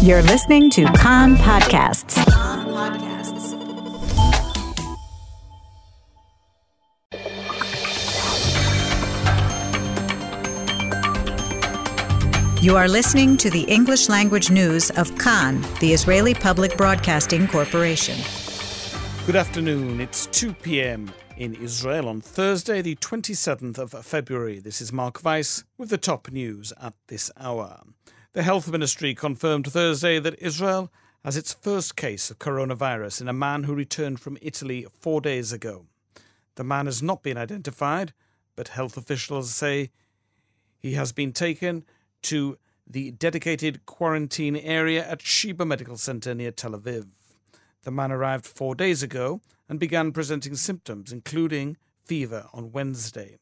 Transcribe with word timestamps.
You're 0.00 0.22
listening 0.22 0.70
to 0.70 0.84
Kan 0.92 1.34
Podcasts. 1.34 2.16
You 12.62 12.76
are 12.76 12.86
listening 12.86 13.36
to 13.38 13.50
the 13.50 13.62
English 13.62 14.08
language 14.08 14.52
news 14.52 14.90
of 14.92 15.18
Kan, 15.18 15.62
the 15.80 15.92
Israeli 15.92 16.32
Public 16.32 16.76
Broadcasting 16.76 17.48
Corporation. 17.48 18.16
Good 19.26 19.34
afternoon. 19.34 20.00
It's 20.00 20.26
2 20.26 20.54
p.m. 20.54 21.12
in 21.36 21.56
Israel 21.56 22.08
on 22.08 22.20
Thursday, 22.20 22.82
the 22.82 22.94
27th 22.94 23.78
of 23.78 24.06
February. 24.06 24.60
This 24.60 24.80
is 24.80 24.92
Mark 24.92 25.24
Weiss 25.24 25.64
with 25.76 25.90
the 25.90 25.98
top 25.98 26.30
news 26.30 26.72
at 26.80 26.94
this 27.08 27.32
hour. 27.36 27.82
The 28.34 28.42
Health 28.42 28.70
Ministry 28.70 29.14
confirmed 29.14 29.72
Thursday 29.72 30.18
that 30.18 30.38
Israel 30.38 30.92
has 31.24 31.34
its 31.34 31.54
first 31.54 31.96
case 31.96 32.30
of 32.30 32.38
coronavirus 32.38 33.22
in 33.22 33.28
a 33.28 33.32
man 33.32 33.62
who 33.62 33.74
returned 33.74 34.20
from 34.20 34.36
Italy 34.42 34.86
four 35.00 35.22
days 35.22 35.50
ago. 35.50 35.86
The 36.56 36.62
man 36.62 36.84
has 36.84 37.02
not 37.02 37.22
been 37.22 37.38
identified, 37.38 38.12
but 38.54 38.68
health 38.68 38.98
officials 38.98 39.54
say 39.54 39.90
he 40.78 40.92
has 40.92 41.10
been 41.10 41.32
taken 41.32 41.86
to 42.24 42.58
the 42.86 43.12
dedicated 43.12 43.86
quarantine 43.86 44.56
area 44.56 45.08
at 45.08 45.22
Sheba 45.22 45.64
Medical 45.64 45.96
Center 45.96 46.34
near 46.34 46.50
Tel 46.50 46.72
Aviv. 46.72 47.08
The 47.84 47.90
man 47.90 48.12
arrived 48.12 48.44
four 48.44 48.74
days 48.74 49.02
ago 49.02 49.40
and 49.70 49.80
began 49.80 50.12
presenting 50.12 50.54
symptoms, 50.54 51.12
including 51.12 51.78
fever, 52.04 52.46
on 52.52 52.72
Wednesday. 52.72 53.38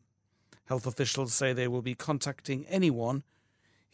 Health 0.67 0.87
officials 0.87 1.35
say 1.35 1.53
they 1.53 1.69
will 1.69 1.83
be 1.83 1.97
contacting 1.97 2.65
anyone 2.67 3.25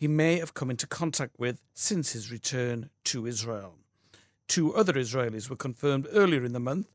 he 0.03 0.09
may 0.09 0.41
have 0.41 0.53
come 0.53 0.69
into 0.69 0.85
contact 0.85 1.39
with 1.39 1.63
since 1.75 2.11
his 2.11 2.29
return 2.29 2.91
to 3.05 3.25
Israel. 3.25 3.77
Two 4.49 4.75
other 4.75 4.95
Israelis 4.95 5.49
were 5.49 5.55
confirmed 5.55 6.09
earlier 6.11 6.45
in 6.45 6.53
the 6.53 6.59
month 6.59 6.89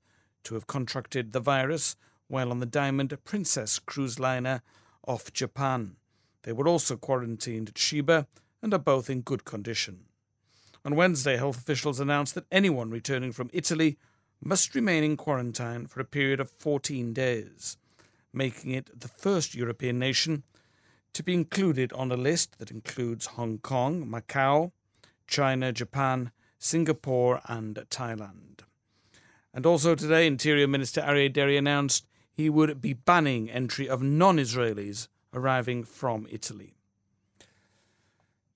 to 0.43 0.55
have 0.55 0.67
contracted 0.67 1.31
the 1.31 1.39
virus 1.39 1.95
while 2.27 2.51
on 2.51 2.59
the 2.59 2.65
Diamond 2.65 3.17
Princess 3.23 3.79
cruise 3.79 4.19
liner 4.19 4.61
off 5.07 5.31
Japan. 5.31 5.95
They 6.43 6.51
were 6.51 6.67
also 6.67 6.97
quarantined 6.97 7.69
at 7.69 7.77
Sheba 7.77 8.27
and 8.61 8.73
are 8.73 8.77
both 8.77 9.09
in 9.09 9.21
good 9.21 9.45
condition. 9.45 10.07
On 10.83 10.93
Wednesday, 10.93 11.37
health 11.37 11.59
officials 11.59 12.01
announced 12.01 12.35
that 12.35 12.51
anyone 12.51 12.89
returning 12.89 13.31
from 13.31 13.49
Italy 13.53 13.97
must 14.43 14.75
remain 14.75 15.05
in 15.05 15.15
quarantine 15.15 15.87
for 15.87 16.01
a 16.01 16.03
period 16.03 16.41
of 16.41 16.51
14 16.51 17.13
days, 17.13 17.77
making 18.33 18.71
it 18.71 18.99
the 18.99 19.07
first 19.07 19.55
European 19.55 19.97
nation 19.97 20.43
to 21.17 21.23
be 21.23 21.33
included 21.33 21.91
on 21.93 22.11
a 22.11 22.15
list 22.15 22.59
that 22.59 22.69
includes 22.69 23.25
Hong 23.25 23.57
Kong, 23.57 24.05
Macau, 24.05 24.71
China, 25.25 25.71
Japan, 25.71 26.29
Singapore, 26.59 27.41
and 27.47 27.75
Thailand. 27.89 28.59
And 29.51 29.65
also 29.65 29.95
today, 29.95 30.27
Interior 30.27 30.67
Minister 30.67 31.01
Aryeh 31.01 31.33
Deri 31.33 31.57
announced 31.57 32.05
he 32.31 32.51
would 32.51 32.79
be 32.79 32.93
banning 32.93 33.49
entry 33.49 33.89
of 33.89 34.03
non 34.03 34.37
Israelis 34.37 35.07
arriving 35.33 35.83
from 35.83 36.27
Italy. 36.29 36.75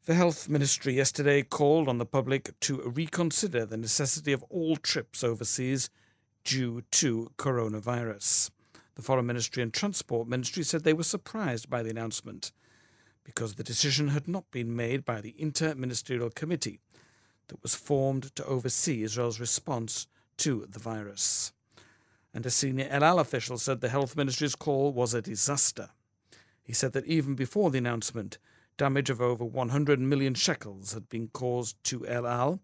The 0.06 0.14
Health 0.14 0.48
Ministry 0.48 0.94
yesterday 0.94 1.42
called 1.42 1.90
on 1.90 1.98
the 1.98 2.06
public 2.06 2.60
to 2.60 2.80
reconsider 2.82 3.66
the 3.66 3.78
necessity 3.78 4.34
of 4.34 4.44
all 4.52 4.76
trips 4.76 5.24
overseas 5.24 5.90
due 6.44 6.84
to 6.92 7.32
coronavirus. 7.40 8.52
The 9.02 9.08
Foreign 9.08 9.26
Ministry 9.26 9.64
and 9.64 9.74
Transport 9.74 10.28
Ministry 10.28 10.62
said 10.62 10.84
they 10.84 10.94
were 10.94 11.02
surprised 11.02 11.72
by 11.72 11.82
the 11.82 11.90
announcement 11.90 12.52
because 13.24 13.56
the 13.56 13.64
decision 13.64 14.10
had 14.10 14.28
not 14.28 14.52
been 14.52 14.76
made 14.76 15.06
by 15.06 15.22
the 15.22 15.34
Inter-Ministerial 15.40 16.30
Committee 16.30 16.82
that 17.48 17.64
was 17.64 17.74
formed 17.74 18.36
to 18.36 18.46
oversee 18.46 19.02
Israel's 19.02 19.40
response 19.40 20.06
to 20.38 20.68
the 20.70 20.78
virus. 20.78 21.52
And 22.32 22.46
a 22.46 22.52
senior 22.52 22.88
El 22.92 23.04
Al 23.04 23.18
official 23.18 23.58
said 23.58 23.82
the 23.82 23.90
Health 23.90 24.16
Ministry's 24.16 24.54
call 24.54 24.94
was 24.94 25.16
a 25.16 25.22
disaster. 25.24 25.90
He 26.62 26.72
said 26.72 26.94
that 26.94 27.08
even 27.08 27.34
before 27.34 27.72
the 27.72 27.80
announcement, 27.80 28.38
damage 28.78 29.10
of 29.10 29.20
over 29.20 29.44
100 29.44 30.00
million 30.00 30.36
shekels 30.36 30.94
had 30.94 31.10
been 31.10 31.30
caused 31.30 31.84
to 31.86 32.06
El 32.06 32.28
Al, 32.28 32.60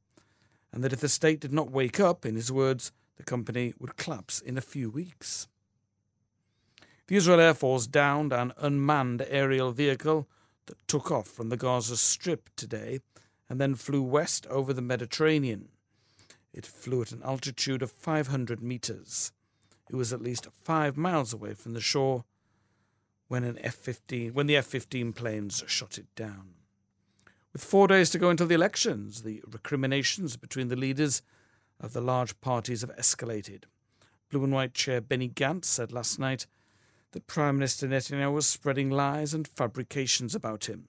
and 0.72 0.84
that 0.84 0.94
if 0.94 1.00
the 1.00 1.10
state 1.10 1.40
did 1.40 1.52
not 1.52 1.72
wake 1.72 2.00
up, 2.00 2.28
in 2.28 2.36
his 2.36 2.52
words, 2.52 2.92
the 3.16 3.24
company 3.24 3.74
would 3.80 3.98
collapse 3.98 4.40
in 4.40 4.56
a 4.56 4.62
few 4.62 4.92
weeks. 4.92 5.48
The 7.08 7.16
Israel 7.16 7.40
Air 7.40 7.54
Force 7.54 7.88
downed 7.88 8.34
an 8.34 8.52
unmanned 8.58 9.26
aerial 9.30 9.72
vehicle 9.72 10.28
that 10.66 10.88
took 10.90 11.10
off 11.10 11.28
from 11.28 11.48
the 11.48 11.56
Gaza 11.56 11.96
Strip 11.96 12.50
today 12.58 13.00
and 13.50 13.62
then 13.62 13.76
flew 13.76 14.02
west 14.02 14.46
over 14.48 14.74
the 14.74 14.82
Mediterranean. 14.82 15.70
It 16.54 16.66
flew 16.66 17.02
at 17.02 17.14
an 17.14 17.24
altitude 17.24 17.82
of 17.82 17.92
500 17.92 18.62
meters. 18.62 19.32
It 19.90 19.96
was 19.96 20.12
at 20.12 20.22
least 20.22 20.48
five 20.52 20.98
miles 20.98 21.34
away 21.34 21.54
from 21.54 21.74
the 21.74 21.80
shore 21.80 22.26
when 23.30 23.46
an 23.46 23.58
F-15 23.62 24.34
when 24.34 24.48
the 24.48 24.58
F-15 24.58 25.16
planes 25.16 25.64
shot 25.66 25.98
it 25.98 26.14
down. 26.16 26.56
With 27.54 27.64
four 27.64 27.88
days 27.88 28.10
to 28.10 28.20
go 28.20 28.30
until 28.30 28.48
the 28.48 28.56
elections, 28.56 29.22
the 29.22 29.42
recriminations 29.50 30.36
between 30.36 30.68
the 30.68 30.76
leaders 30.76 31.22
of 31.80 31.94
the 31.94 32.02
large 32.02 32.40
parties 32.42 32.82
have 32.82 32.96
escalated. 32.98 33.64
Blue 34.30 34.44
and 34.44 34.52
White 34.52 34.74
Chair 34.74 35.00
Benny 35.00 35.30
Gantz 35.30 35.66
said 35.66 35.94
last 35.94 36.20
night 36.20 36.48
that 37.18 37.26
Prime 37.26 37.56
Minister 37.56 37.88
Netanyahu 37.88 38.32
was 38.32 38.46
spreading 38.46 38.92
lies 38.92 39.34
and 39.34 39.48
fabrications 39.48 40.36
about 40.36 40.70
him, 40.70 40.88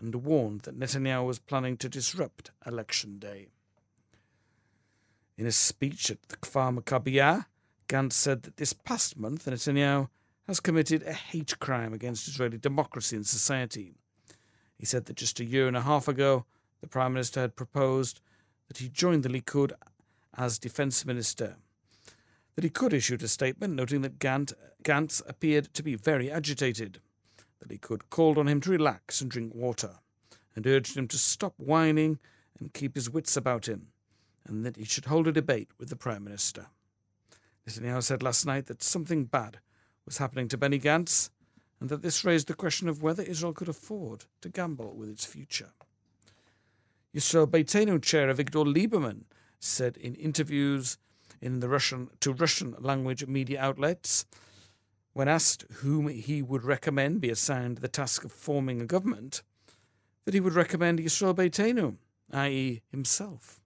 and 0.00 0.14
warned 0.24 0.62
that 0.62 0.78
Netanyahu 0.78 1.26
was 1.26 1.38
planning 1.38 1.76
to 1.76 1.88
disrupt 1.90 2.50
Election 2.66 3.18
Day. 3.18 3.48
In 5.36 5.44
a 5.44 5.52
speech 5.52 6.10
at 6.10 6.22
the 6.30 6.38
Kfar 6.38 6.74
Maccabiah, 6.74 7.44
Gantz 7.90 8.14
said 8.14 8.44
that 8.44 8.56
this 8.56 8.72
past 8.72 9.18
month 9.18 9.44
Netanyahu 9.44 10.08
has 10.46 10.60
committed 10.60 11.02
a 11.02 11.12
hate 11.12 11.58
crime 11.58 11.92
against 11.92 12.26
Israeli 12.26 12.56
democracy 12.56 13.14
and 13.14 13.26
society. 13.26 13.92
He 14.78 14.86
said 14.86 15.04
that 15.04 15.16
just 15.16 15.40
a 15.40 15.44
year 15.44 15.68
and 15.68 15.76
a 15.76 15.82
half 15.82 16.08
ago, 16.08 16.46
the 16.80 16.88
Prime 16.88 17.12
Minister 17.12 17.42
had 17.42 17.54
proposed 17.54 18.22
that 18.68 18.78
he 18.78 18.88
join 18.88 19.20
the 19.20 19.28
Likud 19.28 19.72
as 20.38 20.58
Defence 20.58 21.04
Minister 21.04 21.56
that 22.56 22.64
he 22.64 22.70
could 22.70 22.92
issue 22.92 23.16
a 23.20 23.28
statement 23.28 23.74
noting 23.74 24.00
that 24.00 24.18
Gant, 24.18 24.52
Gantz 24.82 25.22
appeared 25.28 25.72
to 25.74 25.82
be 25.82 25.94
very 25.94 26.30
agitated, 26.30 27.00
that 27.60 27.70
he 27.70 27.78
could 27.78 28.10
called 28.10 28.38
on 28.38 28.48
him 28.48 28.60
to 28.62 28.70
relax 28.70 29.20
and 29.20 29.30
drink 29.30 29.54
water, 29.54 29.98
and 30.54 30.66
urged 30.66 30.96
him 30.96 31.06
to 31.08 31.18
stop 31.18 31.52
whining 31.58 32.18
and 32.58 32.72
keep 32.72 32.94
his 32.94 33.10
wits 33.10 33.36
about 33.36 33.68
him, 33.68 33.88
and 34.46 34.64
that 34.64 34.76
he 34.76 34.84
should 34.84 35.04
hold 35.04 35.28
a 35.28 35.32
debate 35.32 35.68
with 35.78 35.90
the 35.90 35.96
Prime 35.96 36.24
Minister. 36.24 36.66
Netanyahu 37.68 38.02
said 38.02 38.22
last 38.22 38.46
night 38.46 38.66
that 38.66 38.82
something 38.82 39.24
bad 39.24 39.58
was 40.06 40.18
happening 40.18 40.48
to 40.48 40.56
Benny 40.56 40.80
Gantz, 40.80 41.28
and 41.78 41.90
that 41.90 42.00
this 42.00 42.24
raised 42.24 42.46
the 42.46 42.54
question 42.54 42.88
of 42.88 43.02
whether 43.02 43.22
Israel 43.22 43.52
could 43.52 43.68
afford 43.68 44.24
to 44.40 44.48
gamble 44.48 44.94
with 44.96 45.10
its 45.10 45.26
future. 45.26 45.72
Yisrael 47.14 47.46
Beitenu 47.46 48.02
chair 48.02 48.32
Avigdor 48.32 48.64
Lieberman 48.72 49.24
said 49.58 49.98
in 49.98 50.14
interviews 50.14 50.96
in 51.40 51.60
the 51.60 51.68
Russian 51.68 52.10
to 52.20 52.32
Russian 52.32 52.74
language 52.78 53.26
media 53.26 53.60
outlets. 53.60 54.26
When 55.12 55.28
asked 55.28 55.64
whom 55.76 56.08
he 56.08 56.42
would 56.42 56.64
recommend 56.64 57.20
be 57.20 57.30
assigned 57.30 57.78
the 57.78 57.88
task 57.88 58.24
of 58.24 58.32
forming 58.32 58.82
a 58.82 58.86
government, 58.86 59.42
that 60.24 60.34
he 60.34 60.40
would 60.40 60.54
recommend 60.54 60.98
Yisrael 60.98 61.34
Beitenu, 61.34 61.96
i.e., 62.32 62.82
himself. 62.90 63.60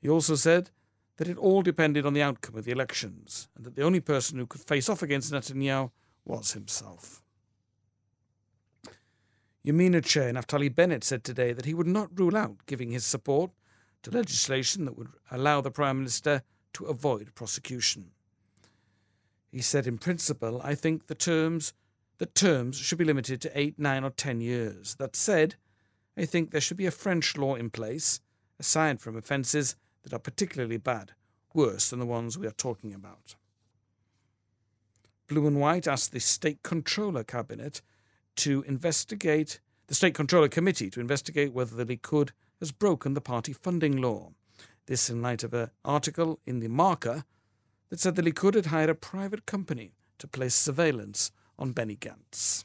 He 0.00 0.08
also 0.08 0.34
said 0.34 0.70
that 1.18 1.28
it 1.28 1.38
all 1.38 1.62
depended 1.62 2.04
on 2.04 2.14
the 2.14 2.22
outcome 2.22 2.56
of 2.56 2.64
the 2.64 2.72
elections, 2.72 3.48
and 3.54 3.64
that 3.64 3.76
the 3.76 3.82
only 3.82 4.00
person 4.00 4.38
who 4.38 4.46
could 4.46 4.62
face 4.62 4.88
off 4.88 5.02
against 5.02 5.32
Netanyahu 5.32 5.90
was 6.24 6.52
himself. 6.52 7.22
Yamina 9.64 10.04
Chair 10.04 10.32
Naftali 10.32 10.74
Bennett 10.74 11.04
said 11.04 11.22
today 11.22 11.52
that 11.52 11.66
he 11.66 11.74
would 11.74 11.86
not 11.86 12.18
rule 12.18 12.36
out 12.36 12.66
giving 12.66 12.90
his 12.90 13.04
support 13.04 13.52
to 14.02 14.10
legislation 14.10 14.84
that 14.86 14.98
would 14.98 15.10
allow 15.30 15.60
the 15.60 15.70
Prime 15.70 15.98
Minister 15.98 16.42
to 16.74 16.86
avoid 16.86 17.34
prosecution. 17.34 18.10
He 19.50 19.60
said, 19.60 19.86
in 19.86 19.98
principle, 19.98 20.60
I 20.64 20.74
think 20.74 21.06
the 21.06 21.14
terms 21.14 21.74
that 22.18 22.34
terms 22.34 22.76
should 22.76 22.98
be 22.98 23.04
limited 23.04 23.40
to 23.40 23.58
eight, 23.58 23.78
nine, 23.78 24.04
or 24.04 24.10
ten 24.10 24.40
years. 24.40 24.94
That 24.96 25.16
said, 25.16 25.56
I 26.16 26.24
think 26.24 26.50
there 26.50 26.60
should 26.60 26.76
be 26.76 26.86
a 26.86 26.90
French 26.90 27.36
law 27.36 27.54
in 27.54 27.70
place, 27.70 28.20
aside 28.60 29.00
from 29.00 29.16
offences 29.16 29.76
that 30.02 30.12
are 30.12 30.18
particularly 30.18 30.76
bad, 30.76 31.12
worse 31.52 31.90
than 31.90 31.98
the 31.98 32.06
ones 32.06 32.38
we 32.38 32.46
are 32.46 32.52
talking 32.52 32.94
about. 32.94 33.34
Blue 35.28 35.46
and 35.46 35.60
White 35.60 35.88
asked 35.88 36.12
the 36.12 36.20
State 36.20 36.62
Controller 36.62 37.24
Cabinet 37.24 37.82
to 38.36 38.64
investigate 38.66 39.60
the 39.88 39.94
State 39.94 40.14
Controller 40.14 40.48
Committee 40.48 40.90
to 40.90 41.00
investigate 41.00 41.52
whether 41.52 41.74
the 41.74 41.84
Likud 41.84 42.30
has 42.60 42.72
broken 42.72 43.14
the 43.14 43.20
party 43.20 43.52
funding 43.52 43.96
law. 43.96 44.32
This 44.86 45.08
in 45.08 45.22
light 45.22 45.44
of 45.44 45.54
an 45.54 45.70
article 45.84 46.40
in 46.44 46.58
The 46.58 46.68
Marker 46.68 47.24
that 47.88 48.00
said 48.00 48.16
that 48.16 48.24
Likud 48.24 48.54
had 48.54 48.66
hired 48.66 48.90
a 48.90 48.94
private 48.94 49.46
company 49.46 49.92
to 50.18 50.26
place 50.26 50.54
surveillance 50.54 51.30
on 51.58 51.72
Benny 51.72 51.96
Gantz. 51.96 52.64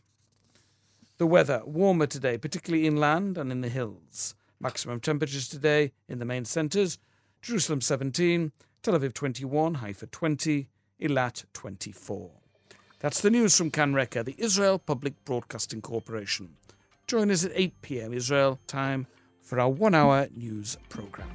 The 1.18 1.28
weather 1.28 1.62
warmer 1.66 2.08
today, 2.08 2.38
particularly 2.38 2.88
inland 2.88 3.38
and 3.38 3.52
in 3.52 3.62
the 3.62 3.70
hills. 3.70 4.36
Maximum 4.60 5.00
temperatures 5.00 5.48
today 5.48 5.92
in 6.08 6.20
the 6.20 6.26
main 6.26 6.46
centres 6.46 6.98
Jerusalem 7.42 7.82
17, 7.82 8.52
Tel 8.82 8.98
Aviv 8.98 9.14
21, 9.14 9.76
Haifa 9.76 10.08
20, 10.08 10.68
Eilat 11.02 11.46
24. 11.54 12.32
That's 13.00 13.22
the 13.22 13.30
news 13.30 13.56
from 13.56 13.70
Kan 13.70 13.94
Reka, 13.94 14.24
the 14.24 14.36
Israel 14.40 14.80
Public 14.80 15.24
Broadcasting 15.24 15.82
Corporation. 15.82 16.58
Join 17.06 17.30
us 17.30 17.46
at 17.46 17.52
8 17.54 17.82
pm 17.84 18.14
Israel 18.14 18.60
time 18.66 19.06
for 19.42 19.60
our 19.60 19.70
one 19.70 19.94
hour 19.94 20.28
news 20.36 20.78
programme. 20.90 21.30